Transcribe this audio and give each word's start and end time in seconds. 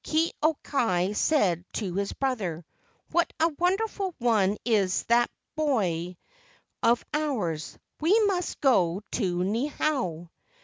Ke 0.03 0.31
au 0.41 0.57
kai 0.63 1.11
said 1.11 1.63
to 1.73 1.93
his 1.93 2.11
brother: 2.11 2.65
"What 3.11 3.31
a 3.39 3.49
wonderful 3.59 4.15
one 4.17 4.57
is 4.65 5.03
that 5.03 5.29
boy 5.55 6.17
of 6.81 7.05
ours! 7.13 7.77
We 7.99 8.19
must 8.25 8.59
go 8.61 9.03
to 9.11 9.43
Niihau." 9.43 10.31